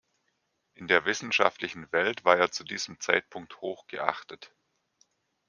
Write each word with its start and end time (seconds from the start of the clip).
In 0.73 0.87
der 0.87 1.05
wissenschaftlichen 1.05 1.91
Welt 1.91 2.25
war 2.25 2.35
er 2.35 2.49
zu 2.49 2.63
diesem 2.63 2.99
Zeitpunkt 2.99 3.61
hochgeachtet. 3.61 4.51